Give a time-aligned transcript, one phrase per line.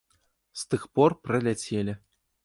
[0.61, 1.93] З тых пор праляцелі.